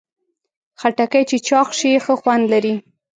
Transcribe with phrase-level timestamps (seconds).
[0.79, 2.75] خټکی چې چاق شي، ښه خوند لري.